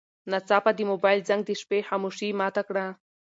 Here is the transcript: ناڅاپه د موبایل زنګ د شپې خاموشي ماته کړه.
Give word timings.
ناڅاپه 0.31 0.71
د 0.75 0.79
موبایل 0.91 1.19
زنګ 1.29 1.41
د 1.45 1.51
شپې 1.61 1.79
خاموشي 1.87 2.29
ماته 2.39 2.61
کړه. 2.67 2.85